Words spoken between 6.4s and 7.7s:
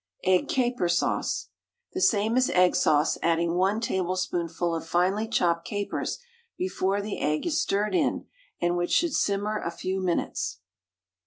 before the egg is